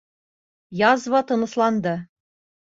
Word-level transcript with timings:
Язва 0.79 1.21
тынысланды. 1.33 1.95